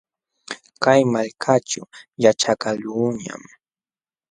[0.83, 1.81] Kay malkaćhu
[2.23, 3.41] yaćhakaqluuñam.